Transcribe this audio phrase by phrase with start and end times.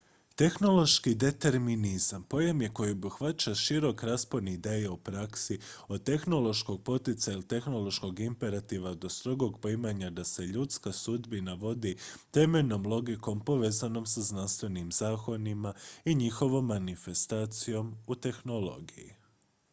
[0.35, 7.47] tehnološki determinizam pojam je koji obuhvaća širok raspon ideja u praksi od tehnološkog poticaja ili
[7.47, 11.95] tehnološkog imperativa do strogog poimanja da se ljudska sudbina vodi
[12.31, 15.73] temeljnom logikom povezanom sa znanstvenim zakonima
[16.05, 19.13] i njihovom manifestacijom u tehnologiji